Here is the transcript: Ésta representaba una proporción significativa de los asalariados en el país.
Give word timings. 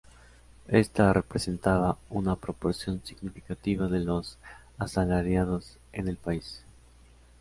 Ésta 0.67 1.13
representaba 1.13 1.95
una 2.09 2.35
proporción 2.35 3.03
significativa 3.05 3.87
de 3.87 3.99
los 3.99 4.39
asalariados 4.79 5.77
en 5.93 6.07
el 6.07 6.17
país. 6.17 6.63